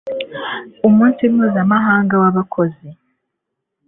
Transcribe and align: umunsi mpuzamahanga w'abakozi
umunsi 0.87 1.23
mpuzamahanga 1.33 2.13
w'abakozi 2.21 2.87